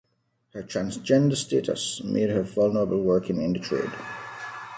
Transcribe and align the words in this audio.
Her 0.53 0.63
transgender 0.63 1.35
status 1.35 2.03
made 2.03 2.31
her 2.31 2.41
vulnerable 2.41 3.03
working 3.03 3.39
in 3.39 3.53
the 3.53 3.59
trade. 3.59 3.91